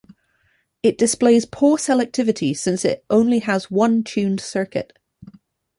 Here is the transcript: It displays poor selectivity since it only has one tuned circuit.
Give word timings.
It 0.81 0.97
displays 0.97 1.45
poor 1.45 1.77
selectivity 1.77 2.57
since 2.57 2.83
it 2.85 3.05
only 3.11 3.37
has 3.37 3.69
one 3.69 4.03
tuned 4.03 4.39
circuit. 4.39 4.97